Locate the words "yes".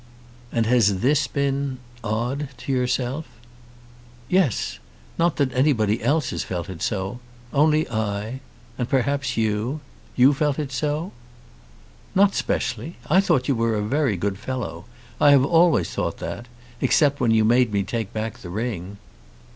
4.29-4.79